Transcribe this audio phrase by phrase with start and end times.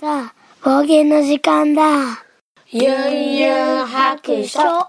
[0.00, 1.82] さあ、冒険の時間だ。
[2.68, 4.60] ゆんゆん白書。
[4.60, 4.88] よ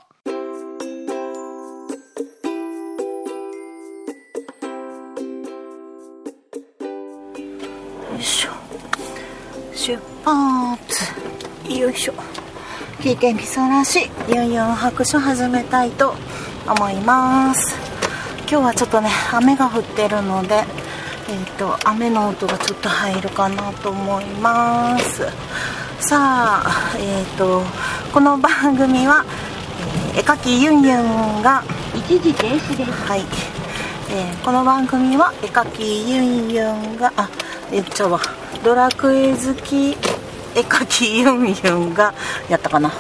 [8.18, 8.50] いしょ。
[9.76, 11.04] 出発。
[11.70, 12.14] よいしょ。
[13.00, 14.10] 聞いてみそらし。
[14.28, 16.16] ユンユン白書始めたいと
[16.68, 17.76] 思います。
[18.40, 20.64] 今日はちょっとね雨が降ってるので
[21.28, 25.24] えっ、と雨の音がちょっと入るかなと思います。
[26.00, 27.62] さあえっ、と
[28.14, 29.26] この番組は、
[30.14, 31.62] えー絵描きユンユンが
[31.94, 32.92] 一時停止です。
[32.92, 33.22] はい、
[34.12, 37.30] えーこの番組は絵描きユンユンがあ
[37.72, 38.20] 言っちゃうわ。
[38.64, 39.92] ドラクエ好き
[40.56, 42.14] 絵描きユンユンが
[42.50, 42.92] やったかな。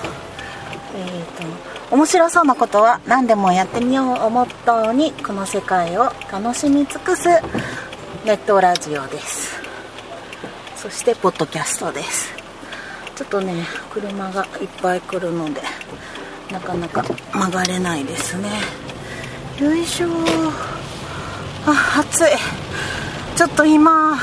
[0.95, 7.29] えーと面白そうなことは何でもやってみようをモットーにこの世界を楽しみ尽くす
[8.25, 9.61] ネットラジオです。
[10.75, 12.33] そしてポッドキャストです。
[13.15, 13.53] ちょっとね
[13.91, 15.61] 車がいっぱい来るので
[16.51, 18.49] なかなか曲がれないですね。
[19.61, 20.07] よいしょ。
[21.67, 22.25] あ暑い。
[23.35, 24.17] ちょっと今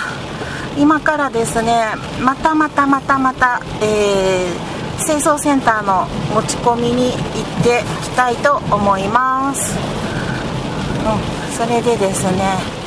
[0.76, 1.84] 今からですね
[2.20, 4.72] またまたまたまた、えー
[5.04, 12.81] 清掃センターの持ち込みに行ってきたいと思います、うん、それでですね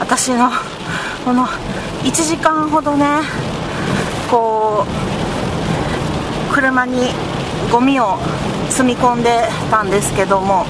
[0.00, 0.50] 私の
[1.24, 1.44] この
[2.02, 3.20] 1時間ほどね
[4.30, 4.84] こ
[6.50, 7.10] う車に
[7.70, 8.16] ゴミを
[8.70, 9.30] 積み込んで
[9.70, 10.64] たんですけども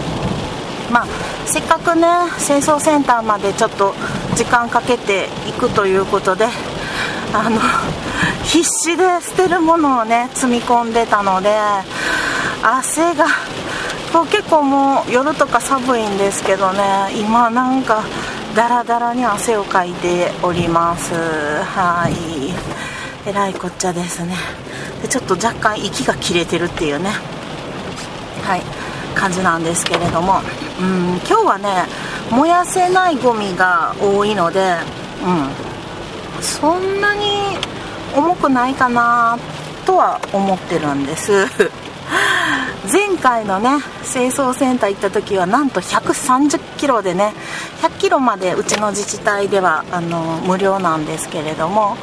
[0.92, 1.06] まあ
[1.47, 2.06] せっかくね
[2.45, 3.95] 清掃センターまでちょっと
[4.34, 6.47] 時間かけていくということで
[7.33, 7.61] あの
[8.45, 11.56] 必死で捨てるものをね積み込んでたので
[12.62, 13.27] 汗が
[14.12, 16.81] こう結構もう夜とか寒いんですけどね
[17.17, 18.03] 今なんか
[18.55, 21.15] ダラダラに汗をかいております。
[21.15, 23.29] はい。
[23.29, 24.34] えらいこっちゃですね。
[25.03, 27.11] でちょっと若干息が切れてるっていうね。
[28.42, 28.62] はい。
[29.14, 30.41] 感じなんですけれども。
[30.80, 31.86] うん今日はね
[32.30, 34.74] 燃やせないゴミが多いので
[35.24, 36.42] うん。
[36.42, 37.57] そんなに
[38.17, 39.39] 重くないかな
[39.86, 41.47] とは思ってるんです。
[42.92, 47.33] 前回のね清掃センター行った時はなんと130キロでね
[47.83, 51.96] 100キロまでうちの自治体ではあの無料なんですけれども、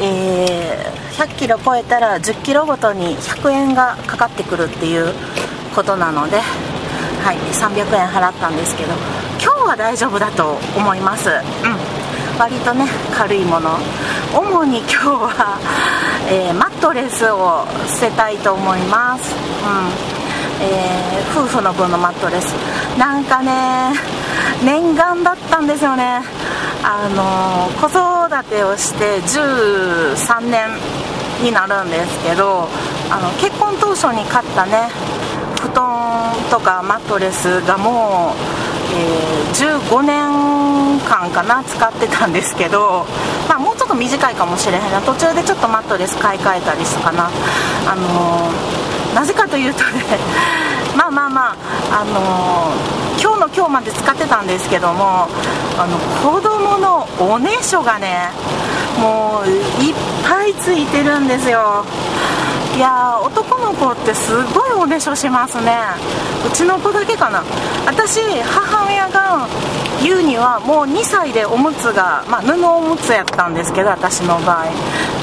[0.00, 5.12] えー100キロ超えたら10キロごとに100円がかかってくるっていう
[5.74, 8.92] ことなので、はい、300円払ったんですけど
[9.42, 11.34] 今日は大丈夫だと思います、うん、
[12.38, 13.70] 割とね軽いもの。
[14.32, 15.58] 主に今日は、
[16.30, 20.17] えーマットレスを捨てたいと思います、うん。
[20.60, 22.52] えー夫婦の分のマットレス。
[22.98, 23.92] なんかね
[24.64, 26.22] 念願だったんですよね。
[26.82, 30.68] あの子育てをして13年
[31.42, 32.68] になるんですけど
[33.10, 34.88] あの結婚当初に買ったね
[35.60, 43.06] 布団とかマットレスがもう、えー15年間かな使ってたんですけど、
[43.48, 45.00] まあ、もうちょっと短いかもしれへんな。
[45.00, 47.28] 途中でちょっとマットレス買い替えたりしたかな。
[47.90, 48.77] あのー
[49.14, 50.04] なぜかというとね
[50.96, 51.56] まあまあま
[51.90, 55.26] ああのー今日の今日まで使ってたんですけども
[55.76, 58.30] あの子供のおねしょがね
[59.00, 59.48] もう
[59.82, 61.84] いっぱいついてるんですよ。
[62.76, 65.78] いや男の子ってすごいおねしょしますね。
[66.46, 67.42] うちの子だけかな。
[67.86, 69.48] 私母親が
[70.00, 74.66] 言うにはもう2歳でおむつが、まあ、布おむつやったんですけど私の場合。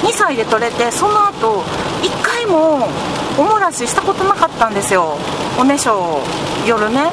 [0.04, 1.64] 2歳で取れてその後
[2.02, 2.90] 1回も
[3.38, 5.18] おもらししたことなかったんですよ。
[5.60, 6.24] おねしょを
[6.66, 7.12] 夜ね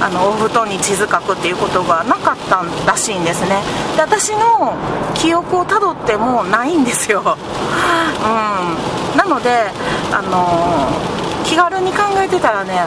[0.00, 3.62] あのお布団に地図書くっていうことがなかったらしいんですね。
[3.94, 4.74] で私の
[5.14, 9.70] 記憶をたどってもないんですよ、 うん、なので
[10.12, 10.88] あの
[11.44, 12.80] 気軽に考えてたらね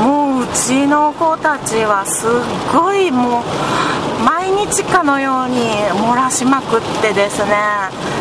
[0.00, 2.30] もううちの子たちはすっ
[2.72, 7.56] ごいもう毎日かのように漏らしまくってですね。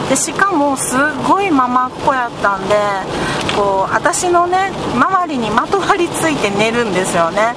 [0.09, 2.75] でしかもすっごいママっ子やったんで
[3.59, 7.55] こう私のね周りにまとわりついて寝るんですよね。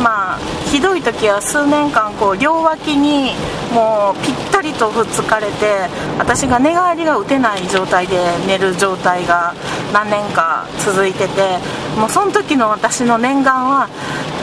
[0.00, 0.38] まあ
[0.70, 3.34] ひどい時は数年間こう両脇に
[3.74, 5.88] もうぴったりとくっつかれて
[6.18, 8.16] 私が寝返りが打てない状態で
[8.46, 9.52] 寝る状態が
[9.92, 11.58] 何年か続いてて
[11.98, 13.88] もうその時の私の念願は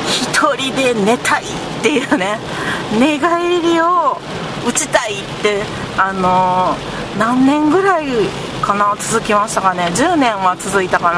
[0.10, 1.48] 一人で寝たいっ
[1.82, 2.38] ていうね
[3.00, 4.20] 寝返りを
[4.68, 5.64] 打ちたいって
[5.98, 8.06] あのー何年ぐらい
[8.68, 9.90] かな続きましたかね。
[9.96, 11.14] 10年は続いたか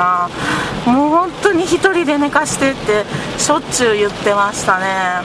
[0.86, 0.92] な。
[0.92, 3.04] もう本当に一人で寝かしてって
[3.40, 5.24] しょっちゅう言ってましたね。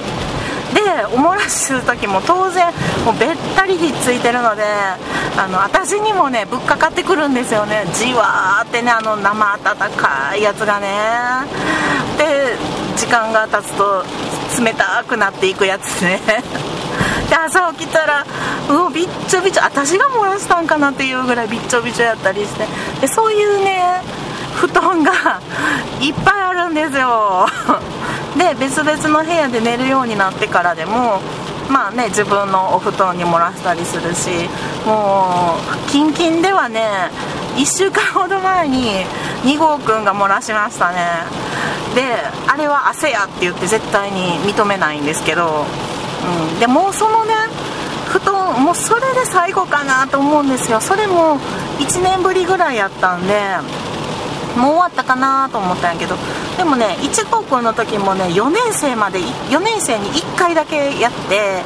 [0.73, 0.81] で
[1.15, 2.67] おもらしする時も当然
[3.05, 4.65] もうべったりひっついてるので
[5.37, 7.85] あの私にもねぶっかかってくるんですよね。
[7.93, 10.89] じわーってねあの生温かいやつがね。
[12.17, 12.57] で
[12.97, 14.03] 時間が経つと
[14.65, 16.21] 冷たくなっていくやつね。
[17.29, 18.25] で朝起きたら
[18.69, 22.67] うおびっちょびちょ私が漏らしたんかなっていうぐらいびっちょびちょやったりして。
[23.01, 24.03] でそういうね
[24.55, 25.13] 布団が
[26.01, 27.47] いっぱいあるんですよ。
[28.39, 31.21] で別々の部屋で寝るようになってからでも
[31.69, 34.49] まあね自分のお布団に漏らしたりするし
[34.85, 35.57] も
[35.87, 37.11] うキンキンではね
[37.57, 39.07] 1週間ほど前に
[39.45, 41.25] 2号くんが漏らしましたね。
[41.95, 42.03] で
[42.49, 45.65] あれは汗やって言って絶対に認めないんですけど、
[46.53, 47.35] うん、でもうそのね
[48.09, 50.81] 布団もうそれで最後かなと思うんですよ。
[50.81, 51.39] それも
[51.79, 53.35] 1年ぶりぐらいやったんで
[54.57, 56.17] もう終わったかなと思ったんやけど。
[56.57, 59.19] でもね1高校の時もね4年生まで
[59.51, 61.63] 4年生に1回だけやって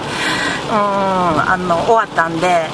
[0.70, 2.66] うんあの終わったんで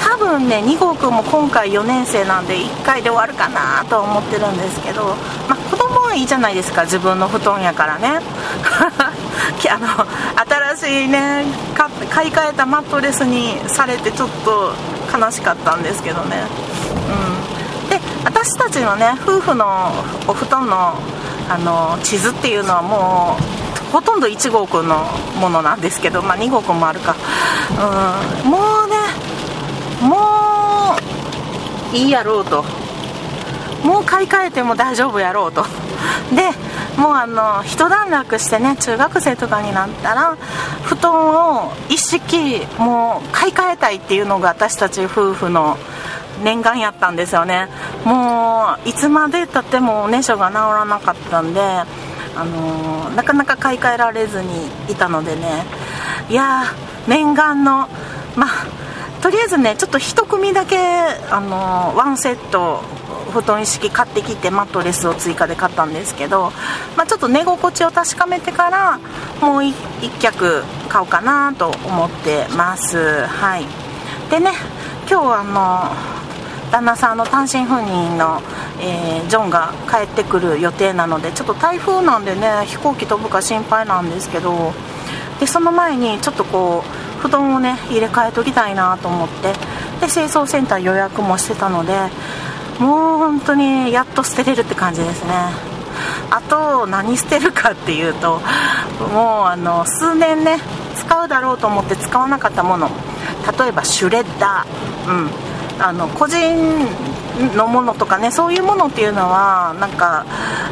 [0.00, 5.14] 多分ね2号くんも今回4年生なんで1回で終わるかなと思ってるんですけど、
[5.48, 8.20] まあ、子供はいいじゃないですか自分の布団やからね。
[9.70, 9.88] あの
[10.78, 11.44] しね
[12.10, 14.72] 買い替えたマットレスにされてちょっと
[15.12, 16.46] 悲しかったんですけどね。
[17.84, 17.90] うん。
[17.90, 19.90] で私たちのね夫婦の
[20.28, 20.94] お布団の
[21.50, 23.36] あの地図っていうのはも
[23.88, 25.06] うほとんど1号くんの
[25.40, 27.16] ものなんですけど、まあ、2号くんもあるか、
[28.44, 28.96] うん、もうね
[30.02, 30.94] も
[31.92, 32.64] ういいやろうと。
[33.84, 35.64] もう買い替えても大丈夫やろうと。
[36.34, 36.50] で
[36.98, 40.36] もうあの一段落してね中学生とかになったら
[40.82, 45.78] 布団を一式もう買い替えたいっていうのが私たち夫婦の
[46.42, 47.68] 念願やったんですよね。
[48.04, 51.86] もういつまでたってもおねしょが治らなかったんであ
[52.44, 55.64] のなかなか買い替えられずにいたのでね。
[56.28, 56.64] いや
[57.06, 57.88] 念願の
[58.36, 60.76] まあとりあえずねちょっと1組だけ
[61.30, 62.82] あのワンセット
[63.32, 66.52] 布団一式買ってきてマットレスを追加で買ったんですけど、
[66.96, 68.98] まあ、ちょっと寝心地を確かめてから
[69.40, 73.26] もう1脚買おうかなと思ってます。
[73.26, 73.66] はい。
[74.30, 74.52] でね
[75.10, 76.18] 今日あの
[76.70, 78.42] 旦那さんの単身赴任の、
[78.80, 84.72] えー、ジョンが帰ってくる予定なのでちょっと台風なんでね飛行機飛ぶか心配なんですけど
[85.40, 89.52] でその前にちょっとこう布団をね入れ替えときたいなと思って
[90.00, 91.94] で清掃センター予約もしてたので
[92.78, 95.32] もう本当にやっと捨てれるって感じですね。
[96.30, 98.40] あと何捨てるかっていうと
[99.12, 100.58] もうあの数年ね
[100.96, 102.90] 使うだろうと思って使わなかったもの。
[103.58, 106.86] 例えばシュレッダー、うん、あの個人
[107.56, 110.26] のものとかねそういうものっていうのはなんか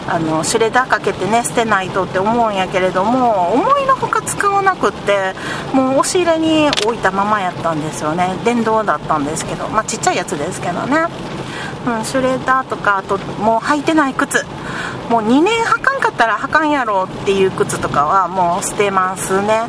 [0.09, 5.35] あのシュレッダーかけてね捨てないとって思うんやけれども思いのほか使わなくって
[5.73, 8.37] もう押し入れに置いたままやったんですよね。
[8.45, 9.69] 電動だったんですけど。
[9.69, 11.07] まあちっちゃいやつですけどね、
[11.87, 14.45] うん、シュレーターとかあともう履いてない靴。
[15.09, 19.63] もう2年履かんかったら履かんやろっていう靴とかはもう捨てますね。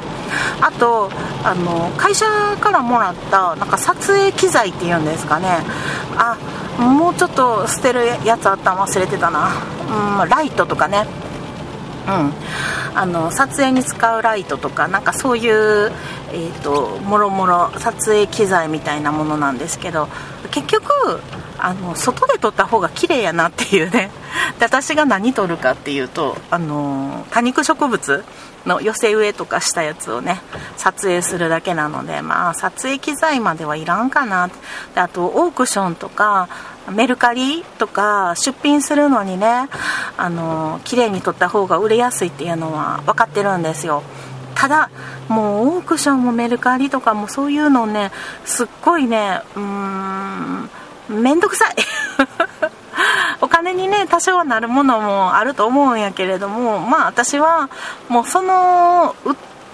[0.61, 1.11] あと
[1.43, 2.25] あの会社
[2.59, 5.59] からもらったなんか撮影機材っていうんですかね。
[6.17, 6.37] あ
[6.81, 9.51] もうちょっと捨てるやつあったん忘れてたな、
[10.21, 11.05] うん、ライトとかね、
[12.07, 15.91] あの撮影に使うライトとかなんかそういう、
[16.31, 20.07] えーと、もろもろ撮影機材みたいなものなんですけど
[20.51, 21.21] 結局
[21.59, 24.09] あの外で撮った方が綺麗やなっていうね。
[24.59, 28.23] で私が何撮るかっていうとあの多肉植物
[28.65, 30.39] の寄せ植えとかしたやつをね
[30.77, 34.49] 撮影するだけなのでまあ撮影機材まではいらんかな。
[34.93, 36.49] であとオークションとか
[36.91, 39.69] メルカリとか出品するのにね
[40.17, 44.03] あの綺麗に撮った方が売れやすいっていうのは分かってるんですよ。
[44.55, 44.89] ただ
[45.27, 48.11] もうオークションもメルカリとかもそういうのね
[48.43, 50.69] すっごいねうーん
[51.09, 51.75] めんどくさい。
[53.41, 57.69] お金にね多少はなるものもあると思うんやけれどもまあ私は
[58.09, 59.15] もうその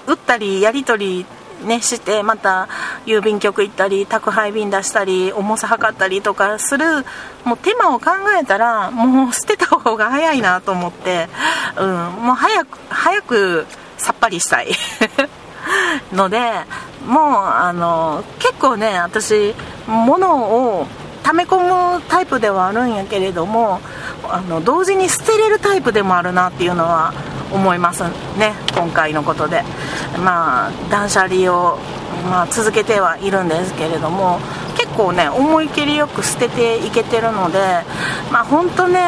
[0.06, 1.26] 売ったりやり取り
[1.64, 2.68] ね、してまた
[3.06, 6.86] 郵便局行ったり宅配便出したり重さ測ったりとかする
[7.44, 11.28] もう手間を考えたらもう捨てた方が早いなと思って、
[11.78, 11.88] うん、
[12.26, 13.68] もう早く早く
[13.98, 14.72] さっぱりしたい。
[16.12, 16.40] ので
[17.06, 19.56] もうあの結構ね私
[19.88, 20.88] 物を
[21.24, 23.80] 溜め込むタイプではあるんやけれども
[24.24, 27.14] あの同時に捨てれるタイプでもあるなっていうのは
[27.52, 28.04] 思います
[28.38, 29.64] ね今回のことで。
[30.20, 31.78] まあ断捨離を、
[32.30, 34.40] まあ、続けてはいるんですけれども
[34.78, 37.60] 結構ね思い切りよく捨てていけてるので
[38.32, 39.00] まあ本当ね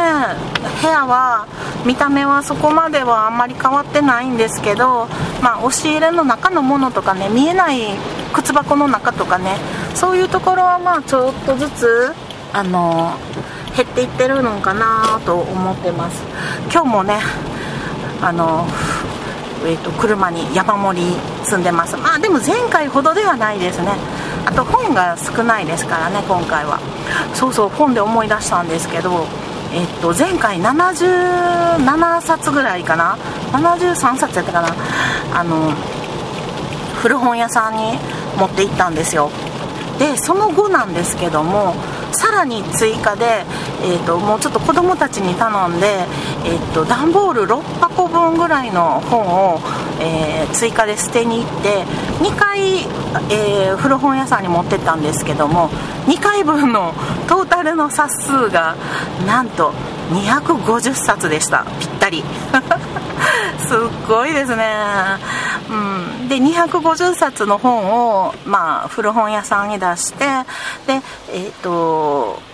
[0.82, 1.48] 部屋は
[1.86, 5.08] 見た目はそこまではあんまり変わってないんですけど
[5.42, 7.96] まあ押し入れの中のものとかね見えない
[8.34, 9.58] 靴箱の中とかね
[9.96, 12.14] そういうところはまあちょっとずつ
[12.54, 13.14] あの
[13.76, 16.22] 減っていってるのかなと思ってます。
[16.72, 17.20] 今日もね
[18.22, 18.68] あの
[19.66, 21.98] えーと、車に山盛り積んでます。
[21.98, 23.94] まあでも前回ほどではないですね。
[24.46, 26.80] あと本が少ないですからね今回は。
[27.34, 29.26] そうそう本で思い出したんですけど
[29.74, 33.18] えっと、前回77冊ぐらいかな。
[33.52, 34.70] 73冊やったかな。
[35.34, 35.72] あの
[37.02, 37.98] 古本屋さんに
[38.38, 39.32] 持って行ったんですよ。
[40.00, 41.74] でその後なんですけども
[42.12, 43.46] さらに追加で、
[43.84, 45.88] えーと、もうちょっと子供たちに頼んで、
[46.46, 49.60] えーと、段ボール6箱分ぐらいの本を、
[50.02, 51.84] えー、追加で捨てに行って
[52.24, 52.80] 2回、
[53.30, 55.70] えー、古本屋さんに持ってったんですけども
[56.08, 56.94] 2回分の
[57.28, 58.76] トータルの冊数が
[59.26, 59.74] なんと
[60.12, 61.66] 250冊でした。
[61.80, 62.24] ぴったり。
[63.68, 64.64] すっごいですね、
[66.28, 70.26] で250冊の本を、まあ、古本屋さんに出して
[70.88, 71.02] で
[71.32, 72.45] えっ、ー、とあと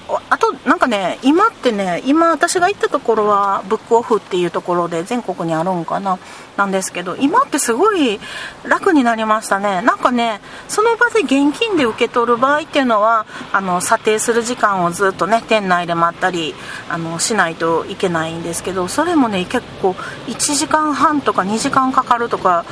[0.66, 6.20] なんかね今ってね今私が行ったところはブックオフっていうところで全国にあるんかな
[6.56, 8.20] なんですけど今ってすごい
[8.64, 16.54] 楽になりましたねなんかねその場で現金で受け取る場合っていうのはあの査定する時間をずっとね店内で待ったり
[16.90, 19.92] あのしないといけないんですけどそれもね結構
[20.28, 22.66] 1時間半とか2時間かかるとか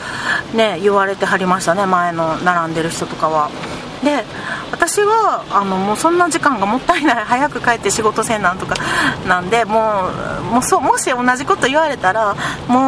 [0.54, 3.50] ね言われてはりましたね前の並んでる人とかは。
[4.04, 4.24] で
[4.72, 7.24] 私はあのもうそんな時間がもったいない。
[7.26, 8.76] 早く帰って仕事せんなんとか。
[9.28, 10.10] なんでも
[10.42, 12.36] うもうそもし同じこと言われたら
[12.68, 12.82] もう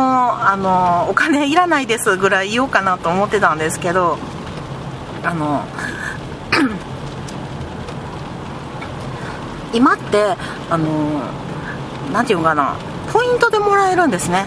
[0.45, 4.17] あのお金いらないですぐらい言おうかなと思ってたんですけど
[5.23, 5.63] あの
[9.73, 10.37] 今って
[10.69, 10.87] あの
[12.11, 12.75] 何て言うかな。
[13.11, 14.45] ポイントでもらえるんですね。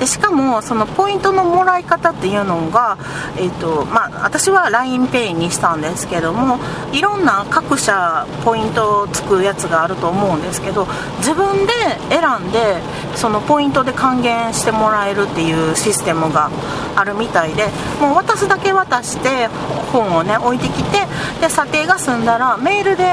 [0.00, 2.96] でしかもそのポイントのもらい方っていうのが、
[3.36, 6.58] えーとまあ、私は LINEPay にしたんですけども
[6.92, 10.86] いろんな各社ポイントをつくやつがあると思うんですけど
[11.18, 11.72] 自分で
[12.08, 12.80] 選んで
[13.14, 16.50] そのポイントで還元してもらえるっていうシステムが
[16.96, 17.66] あるみたいで
[18.00, 19.48] もう渡すだけ渡して
[19.92, 20.98] 本をね置いてきて
[21.42, 23.04] で査定が済んだらメールで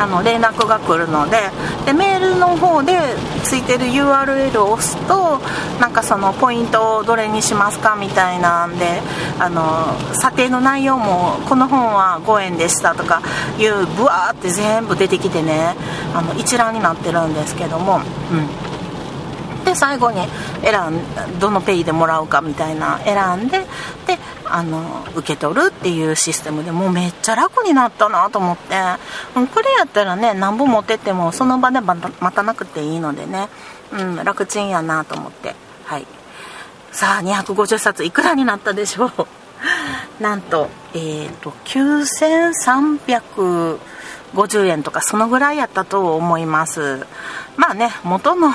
[0.00, 1.36] あの連絡が来るので
[1.84, 2.98] でメールの方で
[3.44, 5.38] ついてる URL を押すと
[5.78, 9.00] なんかそのポイントをどれにしますかみたいなんで
[9.38, 13.22] あの査定の内容もこの本は5円でしたとか
[13.58, 15.74] いうブワーって全部出てきてね
[16.14, 18.69] あの一覧になってるんですけども、うん、
[19.70, 20.18] で最後に
[20.62, 23.66] 選んどのペイでもらうかみたいな選んでで
[24.44, 28.74] あの受け取るっていうシステムでもうめっちゃ楽になったなと思って。
[29.34, 33.48] これやったらね何本持ってってもその場で待たなくていいのでね、
[33.92, 35.54] うん、楽ちんやなと思って。
[35.84, 36.06] はい。
[36.90, 39.12] さあ250冊いくらになったでしょう。
[40.20, 43.78] なんとえっ、ー、と9300
[44.34, 47.06] 50円とかそのぐらいやったと思います。
[47.56, 48.52] まあね元の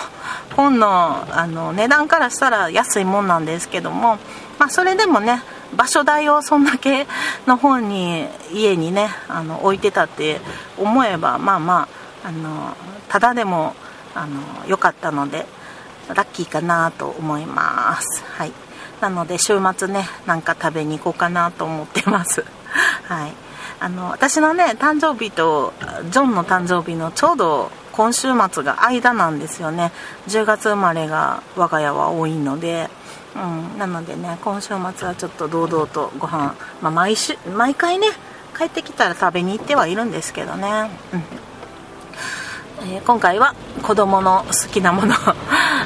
[0.56, 4.18] 本のあの値段からしたら安いもんなんですけども、
[4.58, 5.42] まあ、それでもね
[5.76, 7.06] 場所代をそんだけ
[7.46, 10.40] の本に家にねあの置いてたって
[10.78, 11.88] 思えばまあま
[12.24, 12.76] ああの
[13.10, 13.76] ただでも
[14.14, 15.46] あの良かったので
[16.08, 18.24] ラッキーかなと思います。
[18.24, 18.52] はい。
[19.02, 22.46] なので週末ねなんか食べに行こうかなと思ってます。
[23.06, 23.45] はい。
[23.80, 25.74] あの私のね誕生日と
[26.10, 29.92] ジョンの誕生日のちょうど今週末が間なんですよね。
[30.28, 32.90] 10月生まれが我が家は多いので、
[33.36, 33.40] う
[33.76, 38.08] ん、なのでね今週末はちょっと堂々とご飯、まあ、毎週毎回ね
[38.58, 41.24] 帰ってきたら食べに行ってはいるんですけどね、うん。
[42.88, 45.14] えー、今回は子供の好きなもの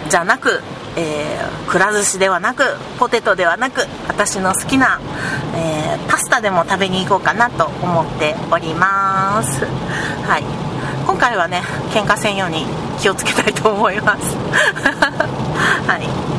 [0.08, 0.62] じゃなく
[0.96, 2.64] えー、くら寿司ではなく
[2.98, 5.00] ポテトではなく私の好きな、
[5.56, 9.66] えー、パスタでも食べに行こうかなと思っております。
[9.66, 10.44] はい。
[11.06, 12.66] 今回はね喧嘩せんように
[13.00, 14.36] 気をつけたいと思います。
[15.88, 16.39] はい。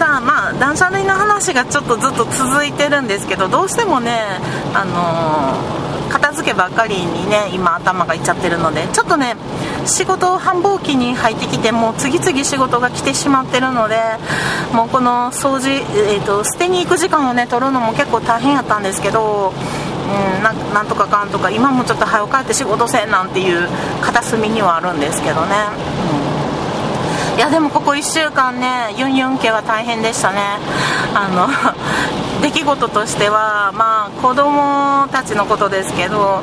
[0.00, 4.16] さあまあ断捨離の話がちょっとずっと続いてるんですけどどうしてもね
[4.72, 9.36] あのー片付けばっかりにね今頭がいっちゃってるのでちょっとね
[9.86, 13.96] 仕事繁忙期に入ってきてもう次々仕事が来てしまってるので
[14.72, 19.52] もうこの掃除、えーと、捨てに行く時間をね取るのも結構大変やったんですけど
[20.10, 23.68] うん、ななんとかかんとか今もちょっと早く帰って仕事せんなんていう
[24.02, 25.54] 片隅にはあるんですけどね、
[26.34, 26.39] うん。
[27.36, 30.40] いやでもここ1週間ねユンユン家は大変でしたね。
[31.14, 31.48] あの
[32.40, 36.42] 出来事としてはまあ子供たちのことですけど、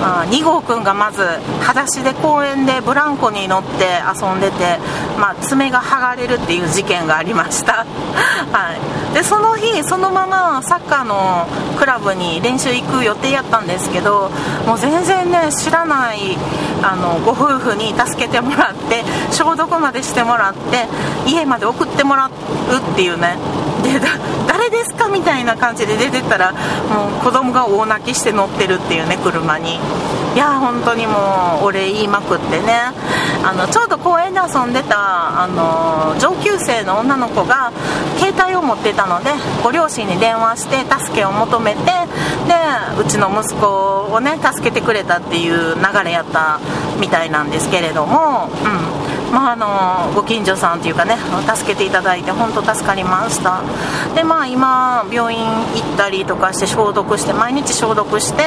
[0.00, 1.22] まあ、2号くんがまず
[1.60, 4.78] 裸足で公園でブランコに乗って遊んでて、
[5.18, 7.84] まあ、爪が剥がれるっていう事件がありました。
[8.52, 9.14] はい。
[9.14, 11.46] でその日そのままサッカーの
[11.78, 14.30] クラブに練習行く予定やったんですけど
[14.66, 16.36] もう全然ね知らない
[16.82, 20.88] あのご夫婦に助けてもらって消毒までしてもらって
[21.26, 23.38] 家まで送ってもらうっていうね
[23.84, 24.00] で
[24.74, 25.08] ですか？
[25.08, 26.58] みたいな感じで出てったらも
[27.20, 29.78] う子供が大泣きして乗ってるっていうね車に。
[30.34, 32.90] いや本当にもうお礼言いまくってね。
[33.46, 37.72] あのちょうど公園で遊んでたあの上級生の女の子が
[38.16, 39.30] 携帯を持ってたので
[39.62, 42.54] ご両親に電話して助けを求めてで
[42.98, 43.66] うちの息子
[44.10, 46.58] をね助けてくれたっていう流れやった
[46.98, 48.93] みたいなんですけれどもうん。
[49.34, 51.16] まあ、あのご近所さんというかね
[51.56, 53.62] 助けていただいて本当助かりました。
[54.14, 58.44] でまあ今病院行ったりとかして消毒して毎日消毒して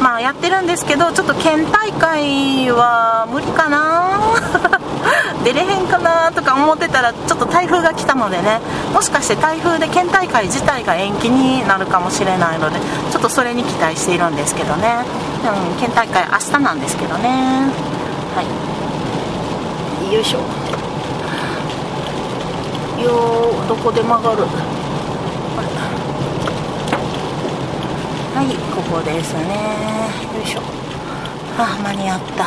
[0.00, 4.78] まあやってるんですけどちょっと県大会は無理かな。
[5.44, 8.60] 出れへんかなとか思ってたらちょっと台風が来たのでね
[8.92, 12.78] もしかして台風で県大会自体が延期になるかもしれないので
[13.10, 15.04] ちょっとそれに期待しているんですけどね、
[15.70, 17.28] うん、県大会明日なんですけどね。
[18.34, 18.77] はい。
[20.12, 20.38] よいしょ。
[20.38, 24.42] よーどこで曲がる。
[28.34, 29.40] はいここですね。
[30.34, 30.62] よいしょ。
[31.58, 32.44] あ間に合った。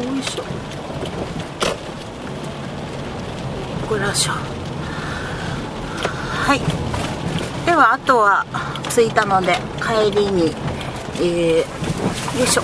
[0.00, 0.44] よいしょ。
[3.90, 4.38] グラショは
[6.54, 6.60] い。
[7.66, 8.46] ではあとは
[8.88, 10.54] 着いたので帰りに
[11.20, 12.62] えー、よいしょ。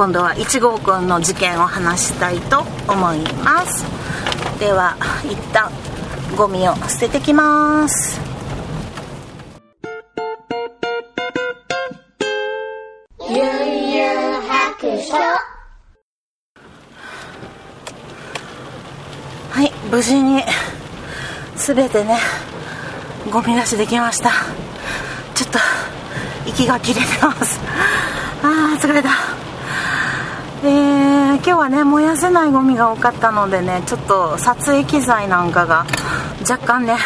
[0.00, 3.84] 今度は1号くんの事件を話したいと思います。
[4.58, 5.70] では一旦
[6.38, 8.18] ゴミを捨ててきます。
[13.28, 15.16] ゆんゆん白書
[19.50, 20.42] はい無事に
[21.56, 22.16] 全てね
[23.30, 24.30] ゴミ出しできました。
[25.34, 25.58] ちょっと
[26.46, 27.60] 息が切れてます。
[28.42, 29.39] あー疲れた。
[30.62, 35.86] えー、今日はね燃やせないゴミが多かったのでねちょっと撮影機材なんかが
[36.42, 36.96] 若干ね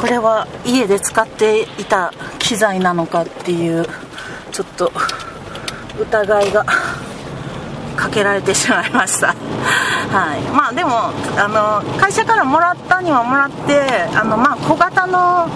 [0.00, 3.84] これは家で使っていた機材なのかっていう
[4.52, 4.92] ちょっと
[5.98, 6.64] 疑いが
[7.96, 9.28] かけられてしまいました。
[9.28, 10.42] はい。
[10.52, 13.80] まあでもあの会社からもらったにはもらって
[14.16, 15.48] あのまあ小型の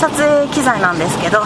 [0.00, 1.42] 撮影機材なんですけど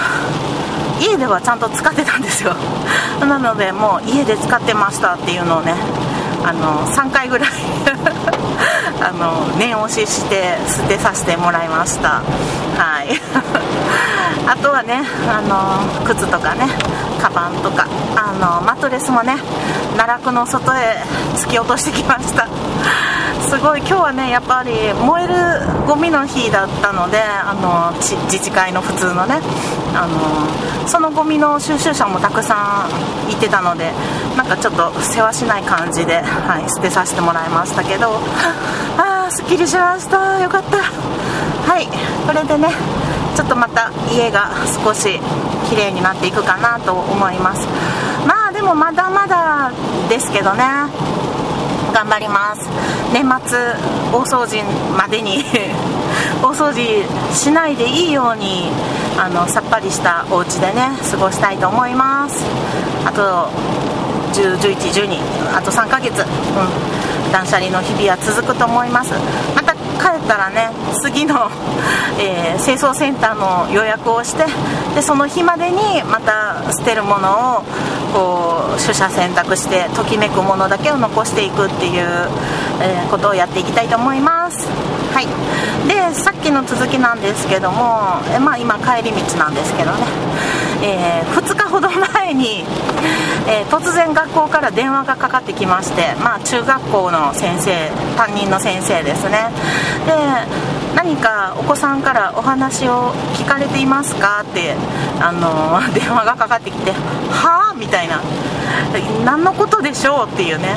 [1.01, 2.55] 家ではちゃんと使ってたんですよ。
[3.21, 5.75] なのでもう家で使ってましたっていうのをね
[6.45, 7.49] あの3回ぐらい
[9.01, 12.23] あの念押しして捨てさせてもらいました。
[12.77, 13.21] はい。
[14.47, 16.69] あとはねあの靴とかね
[17.21, 19.37] カバンとかあのマットレスもね
[19.97, 20.97] 奈落の外へ
[21.35, 22.47] 突き落としてきました。
[23.49, 23.79] すごい。
[23.79, 25.35] 今日はねやっぱり燃える
[25.87, 29.41] ゴミの日だったのであの自治会の普通のね
[29.95, 32.87] あのそのゴミの収集車もたくさ
[33.27, 33.91] んいてたので
[34.37, 38.21] なんかちょっと世話しない感じで、はい、捨てさせてもらいましたけど
[39.01, 40.39] ああすっきりしました。
[40.41, 40.77] よかった。
[41.73, 41.89] はい
[42.27, 42.69] これでね
[43.35, 44.51] ちょっとまた家が
[44.85, 45.19] 少し
[45.71, 47.67] 綺麗になっていくかなと思います。
[48.27, 49.71] まあでもまだまだ
[50.11, 51.18] ですけどね。
[51.93, 52.63] 頑張ります。
[53.13, 53.59] 年末
[54.13, 54.63] 大掃除
[54.97, 55.45] までに
[56.43, 58.71] 大掃除しないでいいように
[59.19, 62.45] あのさっぱりしたお家でね過ごしたいと思います。
[63.05, 63.49] あと
[64.33, 69.13] 10、11、12あと3ヶ月、うん、断捨離の日々は続くと思います。
[69.55, 70.71] また帰ったらね
[71.03, 71.51] 次の、
[72.19, 74.45] えー、清掃センターの予約をして
[74.95, 77.63] でその日までにまた捨てるものを
[78.09, 82.29] こう取捨選択してときめくものだけを残していくっていう、
[82.83, 84.67] えー、ことをやっていきたいと思います。
[85.13, 85.27] はい。
[85.89, 89.99] でさっきの続きなんですけども、えまあ、今帰り道なんですけどね、
[90.83, 92.65] えー、2日ほど前に、
[93.49, 99.51] え突然学校から電話がかかってきまして、まあ、中学校の先生担任の先生ですね。
[100.07, 104.43] で何かお子さんからお話を聞かれていますか？
[104.43, 104.75] って
[105.21, 107.75] あの 電話がかかってきてはあ？
[107.79, 108.21] みたいな。
[109.25, 110.27] 何のことでしょう？
[110.27, 110.75] っていうね。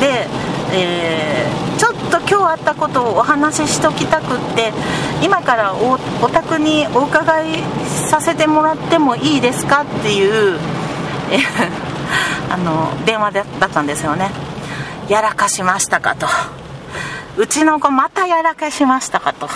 [0.00, 0.26] で、
[0.72, 4.72] えー、ちょっと今日あったことをお話ししときたくって
[5.20, 7.62] 今からおお宅にお伺い
[8.10, 9.82] させてもらってもいいですか？
[9.82, 10.58] っていう、
[11.30, 11.38] え
[12.50, 14.30] あの電話だったんですよね。
[15.08, 16.26] やらかしましたかと。
[17.38, 19.48] うちの子またやらかしましたかと。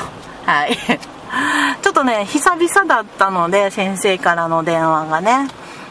[0.46, 0.76] はい。
[1.82, 5.48] ちょっとね久々だったので先生からの電話がね。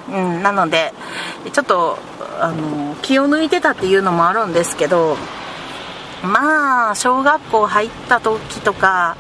[0.10, 0.94] うんなので
[1.54, 1.98] ちょっと
[2.40, 5.16] あの気を抜いてたっていうのもあるんですけど
[6.24, 9.16] まあ小学校入った時とか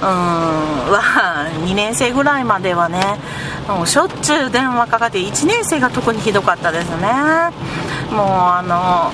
[0.00, 3.18] うんは2年生ぐらいまではね
[3.68, 7.08] もうしょっちゅう電話かかって1年生が特にひどかったですね。
[8.10, 9.12] もうあの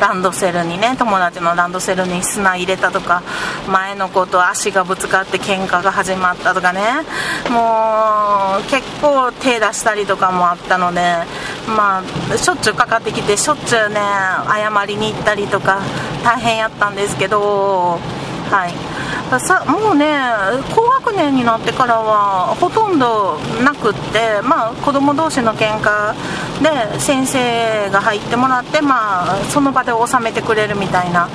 [0.00, 3.22] ランドセルにね友達のランドセルに砂入れたとか
[3.68, 6.80] 前の子と足がぶつかって喧嘩が始まったとかね。
[7.50, 11.00] もう結構手出したりとかもあったので
[11.66, 14.00] まあしょっちゅうかかってきてしょっちゅうね
[14.48, 15.80] 謝りに行ったりとか
[16.24, 17.98] 大変やったんですけど
[18.50, 19.00] はい。
[19.38, 20.18] さもうね
[20.74, 26.14] 高学年になってからはほとんどなくってまあ子供同士の喧嘩
[26.60, 31.28] で先生が入ってもらってまあその場で収めてくれるみたいな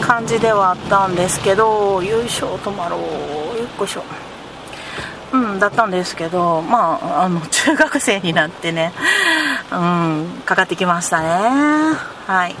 [0.00, 3.00] 感じではあったんですけど優勝止まろう
[3.58, 4.04] よっこいしょ。
[5.32, 8.92] うんだったんですけどまああの 中学生になってね
[9.70, 11.28] うんかかってきましたね。
[12.26, 12.54] はい、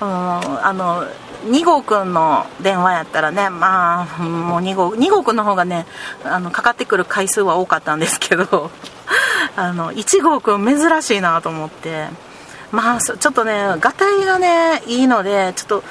[0.00, 1.04] うん、あの
[1.46, 5.86] 2号くんの電話やったらね、まあ、もう2号、2号くんの方がね、
[6.24, 8.70] あの、かかってくる回数は多かったんですけど、
[9.56, 12.08] あの、1号くん珍しいなと思って、
[12.72, 15.84] まあ、ちょっとね、がたいがね、いいので、ちょっと、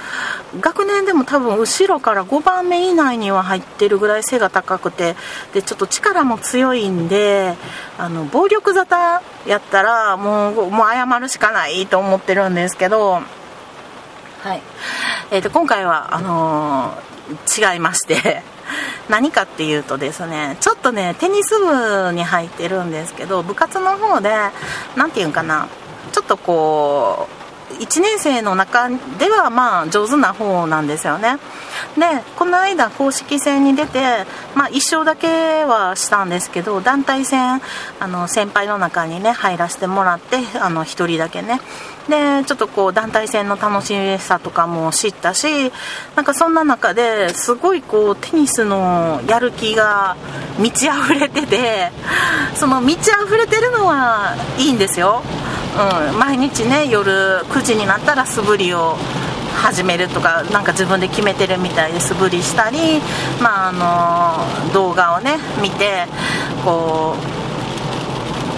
[0.59, 5.15] 学年でも多分後ろから5番目以内には入ってるぐらい背が高くて、
[5.53, 7.55] で、ちょっと力も強いんで、
[7.97, 13.21] あの、暴力沙汰やったら、もう、もう謝るしかないと思ってるんですけど、
[14.45, 14.61] はい。
[15.31, 18.43] えー、と今回はあのー、違いまして
[19.09, 24.31] 何かっていうとですねちょっとねテニス部に入ってるんですけど部活の方で
[24.95, 25.67] 何て言うんかな
[26.11, 27.45] ちょっとこう
[27.81, 31.37] 1年生の中ではまあ上手な方なんですよね。
[31.97, 32.05] で
[32.35, 37.61] この間公式戦に出て、まあ、1勝だけはしたんですけど団体戦
[37.99, 41.59] あの先輩の中にね入らせてもらってあの1人だけね。
[42.09, 45.71] でちょっとこう団体戦の楽しみさとかも知ったし
[46.15, 50.15] なんかそんな中ですごいこうテニスのやる気が
[50.59, 51.91] 満ち溢れてて
[52.55, 55.23] その満ち溢れてるのはいいんですよ、
[56.11, 57.11] うん、毎日ね夜
[57.49, 58.95] 9時になったら素振りを
[59.55, 63.01] 始めるとかなんか自分で決めてるみたいで素振りしたり、
[63.41, 66.05] まあ、あの動画をね見て
[66.63, 67.44] こう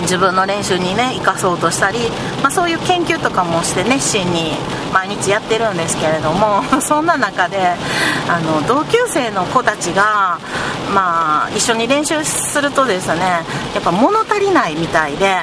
[0.02, 2.00] 自分の練習にね生かそうとしたり、
[2.42, 4.52] まあ、そういう研究とかもして熱心に
[4.94, 7.76] 毎日やってるんですけれども そんな中で
[8.28, 10.40] あの同級生の子たちが、
[10.94, 15.38] まあ、一緒に練習するとですねやっぱ物足りないみたいで、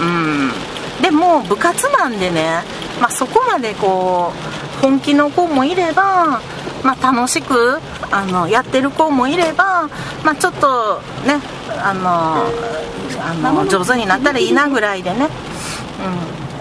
[0.00, 0.52] うん、
[1.00, 2.62] でも部活なんでね、
[3.00, 4.32] まあ、そこまでこ
[4.80, 6.40] う本気の子もいれば、
[6.82, 9.88] まあ、楽しくあのやってる子もいれば、
[10.22, 11.40] まあ、ちょっとね
[11.82, 12.46] あの
[13.20, 15.28] あの上手になったらいいなぐらいでね、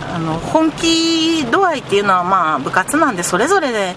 [0.05, 3.95] うん、あの本気度合いっていうのはまあ部活なんでそれぞれで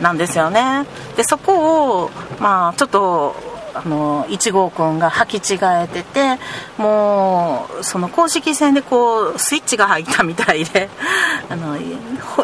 [0.00, 0.86] なんですよね。
[1.16, 6.38] でそこをまあちょっとあの1号くんが履き違えてて
[6.78, 10.88] もうその公式戦でこうスイッチが入ったみたいで
[11.48, 11.76] あの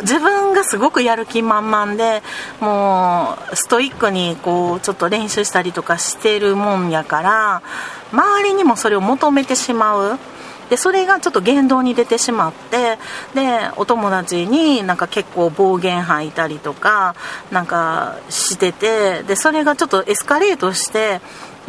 [0.03, 2.23] 自分がすごくやる気満々で
[2.61, 7.63] もうストイックにこうちょっと練習したりとかしてるもんやから
[8.15, 10.19] 周りにもそれを求めてしまう。
[10.71, 12.99] でそれがちょっと言動に出てしまって
[13.35, 17.15] でお友達になんか結構暴言吐いたりとか
[17.51, 21.21] なんかしててでそれがちょっとエスカレートして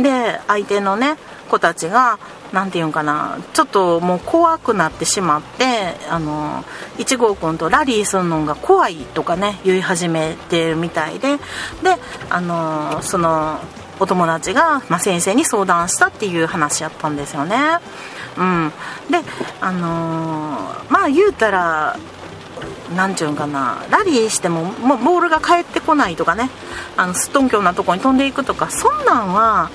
[0.01, 1.17] で相手のね
[1.49, 2.19] 子たちが
[2.51, 5.65] 何て言うんかなちょっともう怖くなってしまって
[6.09, 6.63] あの
[6.97, 11.41] 1号君とラリーするのが怖いとかね言い始めてるみたいでで
[12.29, 13.59] あのその
[13.99, 17.57] お友達が、まあ、先生に相談したっていう話やったんですよね。
[18.37, 18.73] うん、
[19.09, 19.19] で
[19.61, 21.97] あのー、まあ言うたら
[22.95, 26.49] 何ちゅうんかなラリーしてももボールが返ってこないとかね。
[26.97, 29.69] あのすっとんきょうなとこに飛んでいくとかそんなんは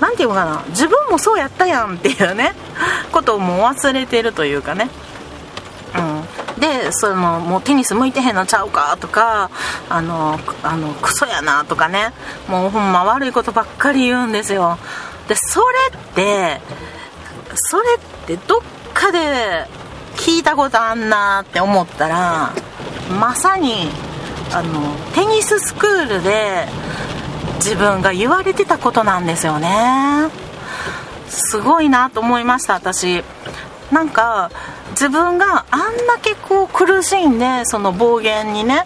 [0.00, 2.52] 何て言うかな自分もそうやったやんっていうね
[3.12, 4.88] ことをもう忘れてるというかね、
[6.58, 9.50] でそのもうテニス向いてへんのちゃうかとか
[9.88, 12.12] あのあのクソやなとかね。
[12.48, 14.78] もうほんま悪いことばっかり言うんですよ。
[15.28, 15.66] でそれ
[15.96, 16.60] って
[17.54, 18.60] それってどっ
[18.94, 19.66] かで
[20.16, 22.52] 聞いたことあんなって思ったら
[23.20, 23.88] まさに
[24.52, 24.80] あの
[25.14, 26.66] テニススクールで
[27.56, 30.28] 自分が言われてたことなんですよね。
[31.28, 33.22] すごいなと思いました私。
[33.90, 34.50] なんか
[34.96, 38.84] 自分があんだけこう苦しんでその暴言にね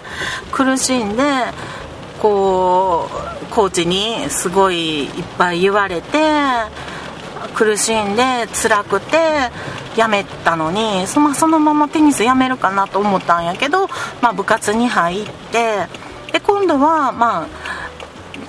[0.50, 1.22] 苦しんで
[2.20, 3.08] こ
[3.42, 6.18] うコーチにすごいいっぱい言われて
[7.54, 9.16] 苦しんで辛くて
[9.96, 13.86] やめたのにそのそのままテニスやめるかなと思ったんやけど、
[14.20, 15.86] まあ、部活に入って
[16.32, 17.46] で今度は、まあ、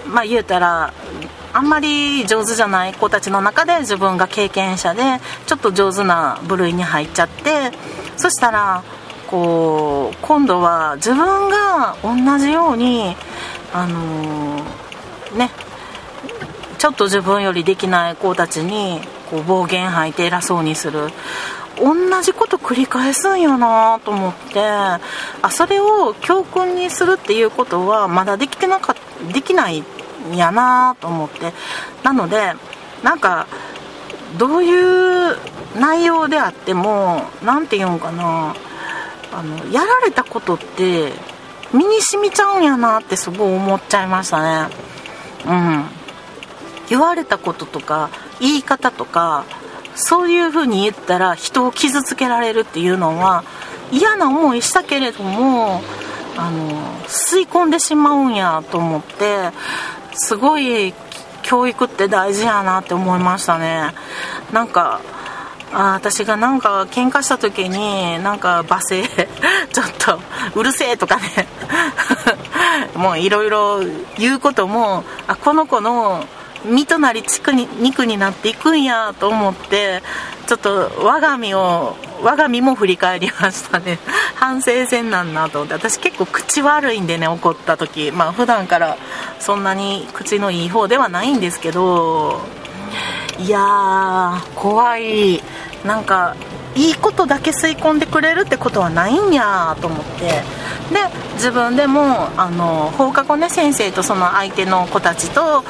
[0.08, 0.94] まあ言うたら
[1.54, 5.02] あんまり上手じゃない子たちの中で自分が経験者で
[5.46, 7.72] ちょっと上手な部類に入っちゃって
[8.18, 8.84] そしたら
[9.28, 13.16] こう今度は自分が同じように
[13.74, 15.50] あのー、ね
[16.78, 21.10] ちょっと自分よりできない子たちにこう暴言吐いて偉そうにする。
[21.80, 25.00] 同じこと繰り返すんやなと思ってあ
[25.50, 28.96] それを教訓にするっていうことはまだできてなか
[29.34, 29.84] できない
[30.34, 31.54] やなと思って。
[32.04, 32.54] なので
[33.04, 33.48] なんか
[34.38, 35.38] どういう
[35.80, 38.56] 内容であっても何て言うんかな。
[39.34, 41.14] あのやられたことって
[41.74, 44.74] 身に染みちゃうんやなってすごい思っちゃいましたね。
[45.46, 45.86] うん。
[46.90, 48.10] 言われたこととか
[48.42, 49.46] 言い方とか
[49.96, 53.46] そういう風に言ったら人を傷つけられるっていうのは
[53.92, 55.82] 嫌な思いしたけれども
[56.36, 56.72] あの
[57.08, 59.52] 吸い込んでしまうんやと思って
[60.14, 60.94] すごい
[61.44, 63.92] 教育って大事やなって思いましたね。
[64.52, 65.02] なんか
[65.74, 69.04] あ私がなんか喧嘩した時になんか罵声
[69.72, 70.20] ちょっと
[70.56, 71.48] うるせえとかね。
[72.96, 73.80] もういろいろ
[74.18, 76.26] 言うこともあこの子の
[76.66, 80.02] 身となり地区に肉になっていくんやと思って
[80.48, 83.98] ちょっと我が身を我が身も振り返りましたね。
[84.36, 85.74] 反省戦なんなと思って。
[85.74, 88.12] 私結構口悪いんでね怒った時。
[88.12, 88.98] まあ普段から
[89.40, 92.42] そんなに口のいい方ではないんですけど
[93.40, 95.44] いやー怖い。
[95.84, 96.36] なんか
[96.76, 100.44] いいことだけ吸い込んでくれるってことはないんやと思って。
[100.92, 101.00] で
[101.36, 105.64] 自分でもあの放課後ね先生とその相手の子たちと、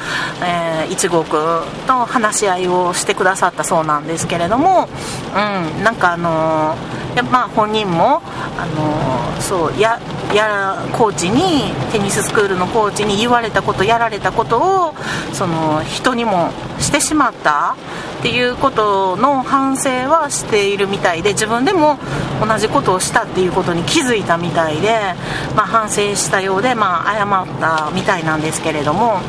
[0.44, 4.88] えー、1号くんと話し合いをしてくださったそうなんですけれども、
[5.30, 6.76] うん、なんかあの
[7.16, 8.22] やまあ本人も
[8.58, 10.00] あのそうや
[10.34, 14.94] やコーチにテニススクールのコーチに言われたことやられたことを
[15.32, 17.76] その人にもしてしまった
[18.20, 21.98] っていうことの反省はしているみたいで自分でも
[22.46, 25.14] 同じことをしたっていうことに気づいたみたいで、
[25.56, 29.20] まあ、反省したようで、まあ、謝ったみたいなんですけれども。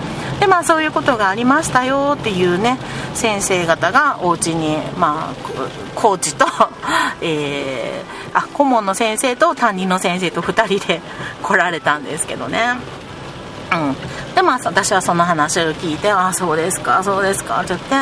[0.44, 2.78] でまあ、そういうことがありましたよっていうね
[3.14, 5.34] 先生方がお家にまあ
[5.96, 6.46] コーチと、
[7.22, 11.00] えー、あ顧問の先生と担任の先生と2人で
[11.42, 12.60] 来られたんですけどね
[13.72, 17.96] うんでまあ私はその話を聞いて「ああそうですかそうですか」って言って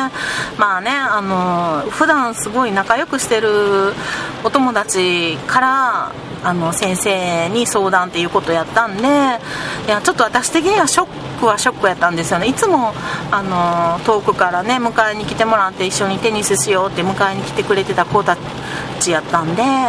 [0.58, 3.94] まあねあの普段すごい仲良くしてる
[4.42, 6.12] お友達から
[6.44, 11.06] あの先生に相談っていうことやったんでいやちょっと私的にはショッ
[11.40, 12.46] クはショックやったんですよね。
[12.46, 12.92] いつも
[13.30, 18.36] あの遠くからね迎えに来てもらって一緒にテニスしようって迎えに来てくれてた子た
[19.00, 19.82] ちやったんでいや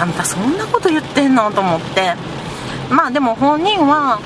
[0.00, 2.14] あんたそんなこと言ってんのと思って。
[2.90, 4.20] まあでも本人は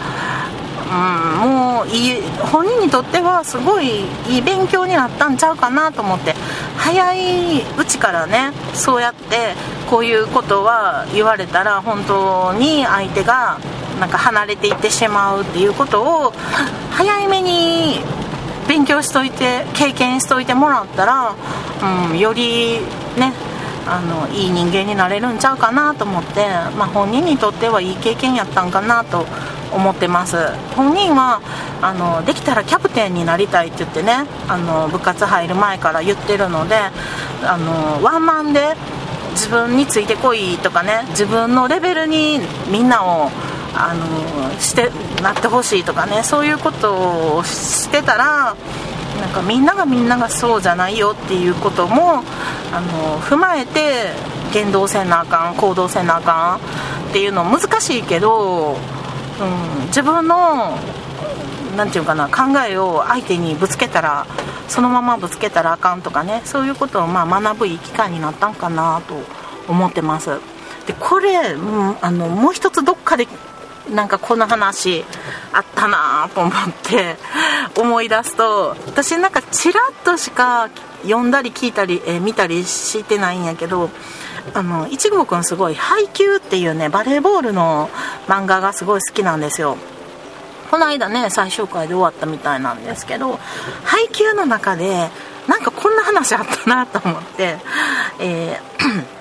[0.91, 6.35] うん、もういい本人にとってはすごいいい勉強になったんちゃうかなと思って。
[6.77, 9.55] 早いうちからねそうやって
[9.91, 13.59] こういうことは言われたら本当に相手が
[13.99, 16.31] なんか離れていってしまうっていうことを
[16.93, 17.99] 早めに
[18.69, 21.35] 勉強しといて経験しといてもらったら、
[22.11, 22.79] うん、より
[23.19, 23.33] ね
[23.87, 26.47] あのいい人間になれるんちゃうかなと思って、
[26.79, 29.27] まあ、本人にとってはいい経験やったんかなと
[29.73, 30.37] 思ってます。
[30.77, 31.41] 本人は
[31.83, 34.13] あのできたらキャプテンになりたいって言ってね
[34.49, 36.77] あの部活入る前から言ってるので
[37.43, 38.77] あのワンマンで
[39.41, 43.31] 自分についてこいとかね自分のレベルにみんなを
[43.75, 44.91] あのして
[45.23, 48.55] なってほしいとかねそういうことをしてたら
[49.19, 52.23] なんかみんながみんながそうじゃないよっていうことも
[52.71, 54.11] あの踏まえて
[54.53, 56.61] 言動せなあかん行動せなあか
[57.07, 58.77] んっていうの難しいけど
[59.41, 60.79] うん、自分の
[61.81, 64.27] 何て言うかな考えを相手にぶつけたら
[64.69, 69.15] そのままぶつけたらあかんとかねそういうことをまあ学ぶいい機会になったんかなと
[69.67, 70.29] 思ってます。
[70.87, 73.27] でこれ、うん、あのもう一つどっかで
[73.91, 75.07] なんかこの話
[75.55, 77.17] あったなと思って
[77.79, 80.69] 思い出すと私なんかちらっとしか
[81.03, 83.89] 読んだり聞いたり、えー、見たりしてないんやけど
[84.53, 87.89] あの1号くんすごい「配球」っていうねバレーボールの
[88.27, 89.79] 漫画がすごい好きなんですよ。
[90.71, 93.39] この間ね最終回で終わったみたいなんですけど
[93.85, 95.11] 配球の中で
[95.49, 97.57] なんかこんな話あったなと思って、
[98.21, 99.21] えー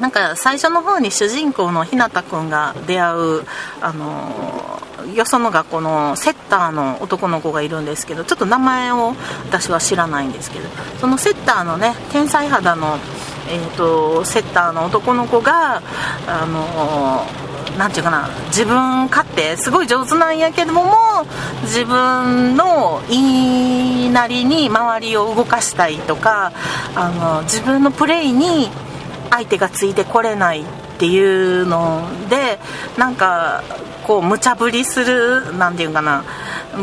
[0.00, 3.44] なんか最初の方に主人公の日向君が出会う
[3.80, 9.14] あのよその学校のセッターの男の子がいるんですけどちょっと名前を
[9.46, 10.68] 私は知らないんですけど
[11.00, 12.98] そのセッターのね天才肌の、
[13.48, 15.82] えーと、セッターの男の子が
[16.26, 17.47] あのな
[17.86, 20.82] んていうかな自分勝手すごい上手なんやけども
[21.62, 26.52] 自分の言いなりに周りを動かしたいとか
[26.96, 28.68] あの自分のプレイに
[29.30, 30.64] 相手がついてこれないっ
[30.98, 32.58] ていうので
[32.96, 33.62] なんか
[34.04, 36.24] こう無茶ぶりする何て言うかな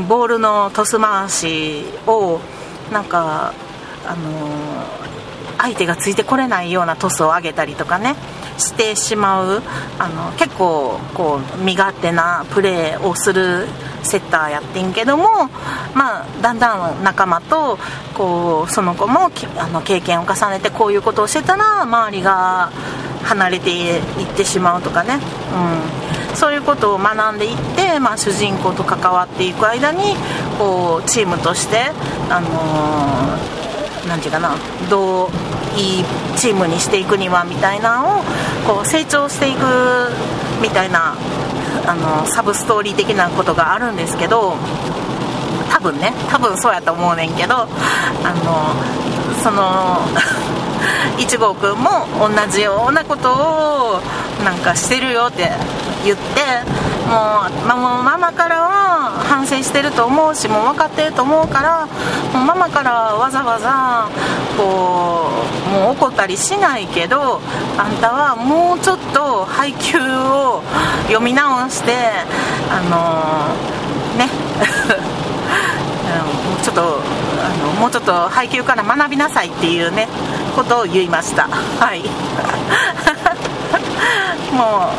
[0.08, 2.40] ボールのトス回しを
[2.94, 3.54] なんか
[4.06, 5.15] あの
[5.66, 8.16] 相手がついてこれないようなトスを上げたりとかね
[8.60, 9.64] してしまう
[9.98, 13.66] あの結構こう身勝手なプレーをする
[14.04, 15.50] セッターやってんけども、
[15.96, 17.80] まあ、だんだん仲間と
[18.14, 22.72] こうその子もあの経験を重ねてこういうことをしてたら周りが
[23.24, 24.02] 離れていっ
[24.38, 25.16] てしまうとかね、
[26.32, 30.16] うん、そういうことを学んでいって、まあ、主人公と関わっていく間に
[30.60, 31.92] こうチームとして、
[32.30, 34.56] あのー、なんていうかな
[34.92, 36.04] どういい
[36.38, 38.24] チームにしていくにはみたいなのを
[38.66, 39.60] こう成長していく
[40.62, 41.16] みたいな
[41.88, 44.56] あのサブストーリー的なことがあるんですけど
[45.70, 50.00] 多分ね多分そうやと思うねんけどあのその
[51.18, 54.02] 1号くんも同じようなことを
[54.44, 55.50] なんかしてるよって
[56.04, 61.86] 言ってもうママからは反省してると思うしもう分かってると思うから
[62.34, 64.10] もうママからわざわざ
[64.58, 65.30] こ
[65.68, 67.40] うもう怒ったりしないけど
[67.78, 70.64] あんたはもうちょっと配給を
[71.08, 71.94] 読み直して
[72.70, 74.30] あのー、ね
[76.64, 80.08] ちょっとあのもうちょっと配給から学びなさいっていうね
[80.56, 81.48] ことを言いました。
[81.48, 82.02] はい。
[84.56, 84.90] も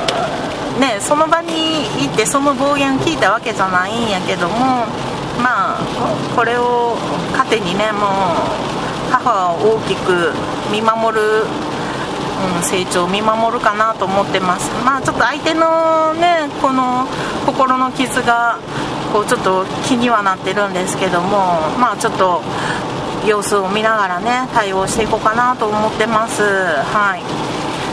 [0.77, 1.41] うねその場
[2.17, 4.89] ってその暴言聞いたわけじゃないんやけども
[5.37, 6.97] まあこれを
[7.37, 10.33] 糧にねもう母を大きく
[10.73, 14.71] 見守る、うん、成長を見守るかなと思ってます。
[14.83, 17.07] まあちょっと相手のねこの
[17.45, 18.59] 心の傷が
[19.13, 21.29] こうちょっと気にはなってるんですけども
[21.79, 22.41] まあちょっと
[23.29, 26.43] 様子を見ながらね対応していこうかなと思ってます。
[26.43, 27.23] はい。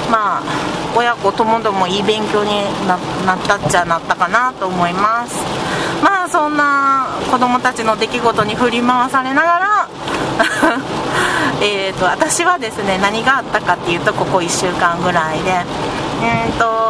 [0.10, 2.52] まあ親子ともどもいい勉強に
[2.86, 5.36] なったっちゃなったかなと思います。
[6.04, 9.88] まあそんな子供たちの出来事に振り回されながら
[11.62, 15.66] えと私はですね何があったかっていうとここ1週間ぐらいで。
[16.22, 16.84] えーと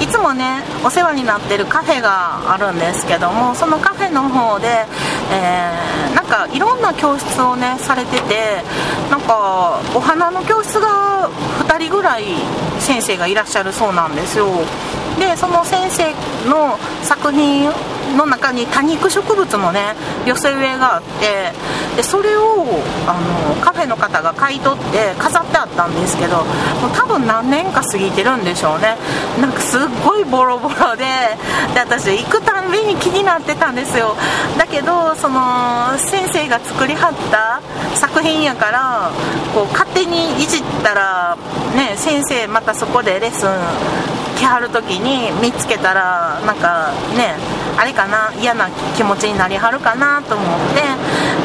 [0.00, 4.86] いつもねお世話になってるカフェがあるんですけどもそのカフェの方で、
[5.30, 8.62] えー、なんかいろんな教室をねされてて
[9.10, 11.28] なんかお花の教室が
[11.60, 12.24] 2人ぐらい
[12.78, 14.48] 先生がいらっしゃるそうなんですよ。
[15.18, 16.10] でその先生
[16.48, 17.70] の作品
[18.16, 19.94] の中に多肉植物のね
[20.26, 21.52] 寄せ植えがあって
[21.96, 22.64] でそれを
[23.06, 26.44] あのカフェの方が買い取って飾ってあったんですけどもう
[26.92, 28.96] 多分何年か過ぎてるんでしょうね。
[29.40, 31.04] なんかすっごいボロボロで
[31.74, 34.16] で私行くたんびに気になってたんですよ。
[34.58, 37.60] だけどその先生が作りはった
[37.96, 39.10] 作品やから
[39.54, 41.36] こう勝手にいじったら
[41.74, 43.48] ね先生またそこでレッスン
[44.36, 47.36] 来はる時に見つけたらなんかね
[47.76, 50.82] あれかな嫌な気持ちになりはるかなと思って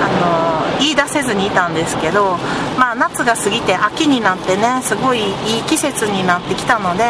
[0.02, 2.38] あの言い出せずにいたんですけど
[2.78, 7.04] まあ夏が過ぎて秋になってねすごいいい季節になってきたので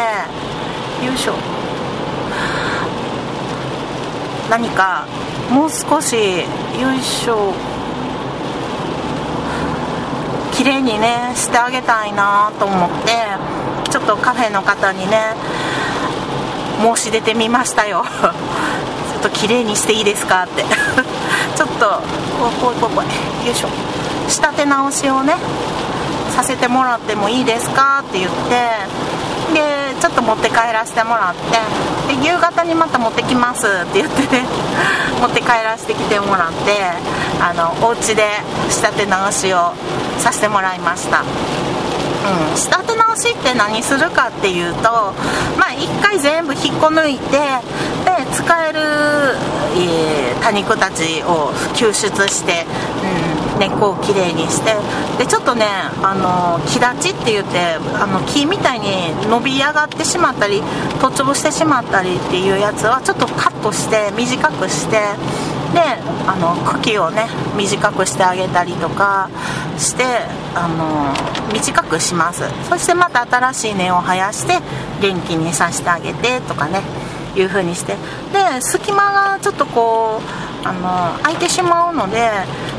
[1.04, 1.34] よいしょ。
[4.50, 5.06] 何か
[5.50, 7.54] もう少しよいしょ。
[10.52, 13.12] 綺麗にねしてあげたいなと思って
[13.90, 15.34] ちょっとカフェの方にね
[16.80, 18.04] 申し出てみましたよ。
[18.14, 18.28] ちょ
[19.18, 20.64] っと綺麗にしていいですかって。
[21.56, 22.00] ちょっと
[22.38, 23.06] 怖い怖い怖い
[23.46, 23.68] よいしょ
[24.28, 25.34] 仕立て直しをね
[26.34, 29.10] させてもらってもいいですかって言って
[29.52, 34.44] でちょっと持って帰らせてもらってで夕方にまた持ってきますって言ってね
[35.20, 36.80] 持って帰らせてきてもらって
[37.40, 38.22] あのお家で
[38.70, 39.72] 仕立て直しを
[40.18, 41.24] させてもらいました
[42.20, 44.82] うん、仕立て直しって何するかっていうと
[45.58, 47.30] まあ一回全部引っこ抜いて
[48.04, 48.80] で使える、
[49.76, 52.66] えー、多肉たちを救出して、
[53.54, 54.74] うん、根っこをきれいにして
[55.18, 55.66] でちょっとね
[56.02, 57.58] あの木立ちって言って
[57.98, 60.62] あの木みたいに伸び上がってしまったり
[61.00, 64.98] 徒長してしまったりっていうやつはちょっとカットして短くして
[65.72, 65.80] で
[66.26, 69.28] あの茎をね短くしてあげたりとか
[69.78, 70.04] して
[70.54, 72.44] あの短くします。
[72.68, 74.58] そしてまた新しい根を生やして
[75.00, 76.82] 元気にさせてあげてとかね
[77.36, 77.96] いう風にして。
[78.32, 82.30] で隙間がちょっとこうあの空いてしまうので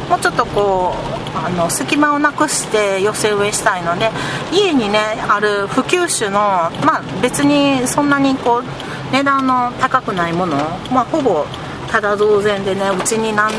[0.10, 4.10] もうちょっとこうあの隙間をなくして寄せ植えしたいので
[4.52, 6.40] 家にねある普及種の
[6.86, 10.58] まあ別にそんなにこう値段の高くないもの
[10.92, 11.46] まあほぼ
[11.92, 13.52] ただ同然でねうちに何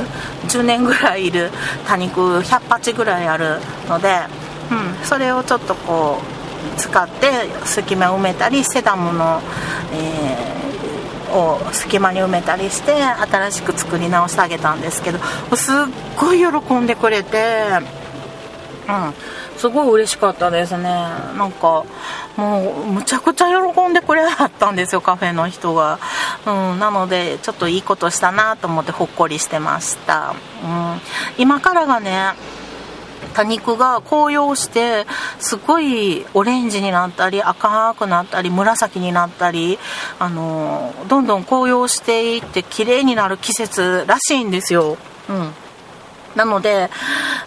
[0.49, 1.51] 十年ぐらいいる
[1.87, 3.59] 多肉100鉢ぐらいある
[3.89, 4.20] ので、
[4.70, 6.18] うん、それをちょっとこ
[6.76, 7.30] う使って
[7.64, 9.41] 隙間を埋めたりセダムの、
[9.93, 10.62] えー
[11.33, 15.18] を隙間に埋めたりして新しく作り直してあげたんですけど
[15.57, 15.74] すっ
[16.18, 17.70] ごい喜んでくれて
[18.89, 19.14] うん。
[19.62, 20.82] すごい嬉しかったですね。
[20.82, 21.84] なんか
[22.36, 26.00] もうむちゃくちゃ喜んでくれはったんですよカフェの人が、
[26.44, 30.34] うん、なのでちょっといいことしたなと思ってほっこりしてました、
[30.64, 31.00] うん、
[31.38, 32.32] 今からがね
[33.34, 35.06] 多肉が紅葉して
[35.38, 39.78] すごいオレンジになったり赤くなったり紫になったり
[40.18, 44.96] あのどんどん紅葉していって綺麗になる季節らしいんですよ、
[45.28, 45.52] うん、
[46.34, 46.90] なので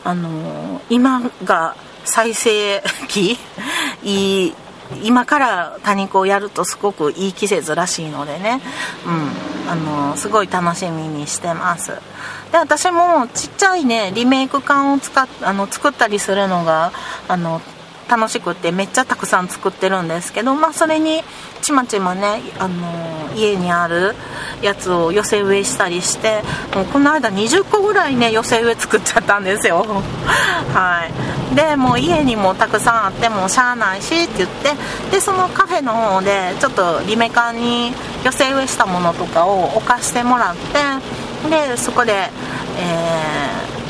[0.06, 1.76] あの今が
[2.06, 3.38] 再生期
[4.04, 4.54] いい
[5.04, 8.62] 今から多肉をやるとすごくいい季節らしいのでね、
[9.06, 9.76] うん、あ
[10.12, 11.94] のすごい楽しみにしてます。
[12.52, 16.92] で私もちっちゃいねリメイク缶を使っあの作ったりするのが
[17.28, 17.62] あの
[18.10, 21.22] 楽しくってめっちゃたくさん作ってるんですけど、まあ、それに
[21.62, 24.14] ちまちまね、あの家にある
[24.62, 26.42] やつを寄せ植えしたりして
[26.76, 29.86] もうこの間20個ぐらいね寄せ植え作っちゃったんですよ。
[30.74, 31.06] は
[31.52, 31.56] い。
[31.56, 34.74] でもう家にもたくさんあってもしゃあないしって言って
[35.12, 37.94] でそのカフェの方でちょっとリメカンに
[38.24, 42.30] 寄せ植えしたものとかを置かしてもらってでそこで、
[42.78, 43.46] えー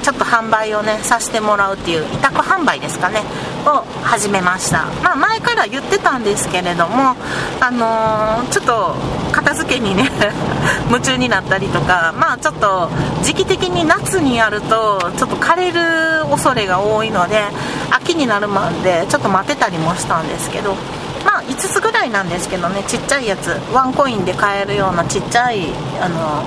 [0.06, 3.24] ちょっと販売をねさせてもらうっていう委託販売ですかね。
[3.66, 4.86] を始めました。
[5.04, 7.16] まあ前から言ってたんですけれども
[7.60, 8.96] あのー、ちょっと
[9.32, 10.10] 片付けにね
[10.88, 12.90] 夢中になったりとかまあちょっと
[13.22, 17.44] 時期的に夏にやるとちょっと枯れる恐れが多いので
[17.92, 20.76] 秋になるまでちょっと待ってたりもしたんですけど
[21.26, 25.68] まあ5つぐらいなんですけどねちっちゃいやつワンコインで買えるようなちっちゃい
[26.02, 26.44] あの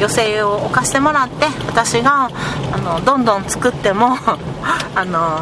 [0.00, 2.30] 寄せを置かしてもらって私が
[2.72, 4.16] あのどんどん作っても
[4.94, 5.38] あの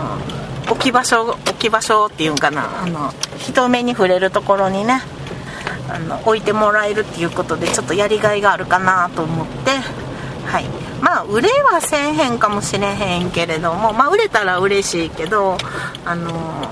[0.68, 5.02] 置き場所置き場所っていうんかなあの人目に触れるところにね
[5.88, 9.70] あの置いてもらえるっていうことでちょっとやりがいがあるかなと思って
[10.46, 10.64] はい。
[11.00, 15.56] まあ売れはせえへんかもしれへんけれどもまあ売れたら嬉しいけど
[16.04, 16.70] あの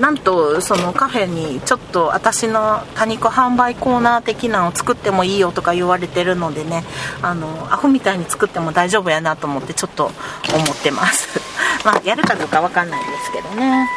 [0.00, 6.84] なんとそのカフェにちょっと私の多肉販売コーナー的なのを作ってもいいよとか言われてるのでね
[7.22, 11.40] あのアホみたいに作っても大丈夫やなと思ってちょっと思ってます。
[11.84, 13.88] まあやるかどうかわかんないですけどね。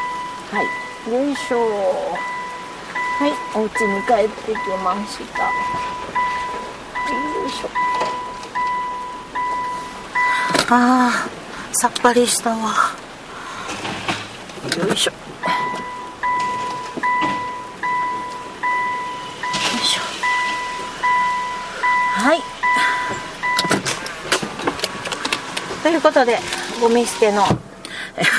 [0.52, 1.14] はい。
[1.14, 1.58] よいしょ。
[3.20, 5.44] はいお家に帰ってきました。
[5.44, 5.50] よ
[7.46, 7.70] いしょ。
[10.70, 11.40] あー
[11.74, 12.74] さっぱりしたわ。
[14.78, 15.19] よいしょ。
[22.20, 22.42] はい。
[25.82, 26.38] ということで
[26.82, 27.44] ゴミ捨ての。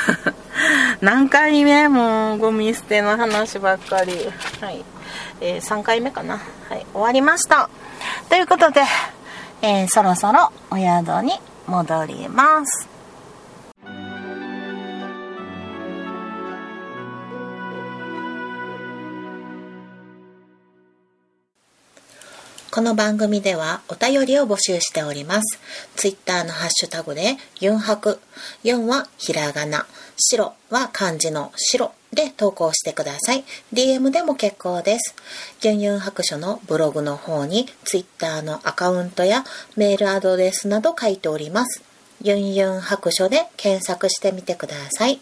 [1.00, 1.88] 何回目？
[1.88, 4.12] もゴミ捨ての話ばっかり。
[4.60, 4.84] はい、
[5.40, 6.34] えー、3回目かな。
[6.68, 6.84] はい。
[6.92, 7.70] 終わりました。
[8.28, 8.82] ということで、
[9.62, 12.89] えー、そろそろお宿に戻ります。
[22.72, 25.58] この番組ではお便りを募集しております。
[25.96, 28.20] ツイッターのハッシュタグで、ユンハク。
[28.62, 29.88] 4はひらがな。
[30.16, 33.42] 白は漢字の白で投稿してください。
[33.72, 35.16] DM でも結構です。
[35.62, 39.44] ユンユン白書のブログの方にツイッターのアカウントや
[39.76, 41.82] メールアドレスなど書いております。
[42.22, 45.20] ユンユン白書で検索してみてください。